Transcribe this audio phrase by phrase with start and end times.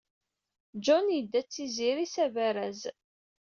[0.85, 2.81] John yedda d Tiziri s abaraz.